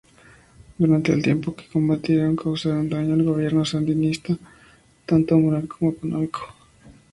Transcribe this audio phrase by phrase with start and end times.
[0.79, 4.35] Durante el tiempo que combatieron causaron daño al gobierno sandinista
[5.05, 6.41] tanto moral como económico.